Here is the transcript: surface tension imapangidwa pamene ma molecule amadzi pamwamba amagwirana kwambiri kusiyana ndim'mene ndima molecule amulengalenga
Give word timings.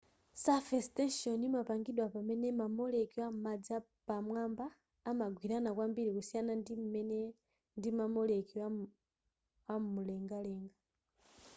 surface 0.43 0.87
tension 0.97 1.39
imapangidwa 1.47 2.05
pamene 2.13 2.47
ma 2.59 2.67
molecule 2.77 3.23
amadzi 3.31 3.75
pamwamba 4.07 4.65
amagwirana 5.09 5.69
kwambiri 5.75 6.09
kusiyana 6.17 6.53
ndim'mene 6.61 7.19
ndima 7.77 8.05
molecule 8.15 8.63
amulengalenga 9.73 10.69